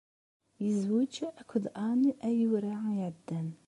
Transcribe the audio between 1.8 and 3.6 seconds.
Ann ayyur-a iɛeddan.